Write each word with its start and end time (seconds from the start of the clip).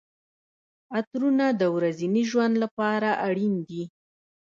عطرونه 0.97 1.45
د 1.59 1.61
ورځني 1.75 2.23
ژوند 2.29 2.55
لپاره 2.63 3.09
اړین 3.27 3.55
دي. 3.67 3.83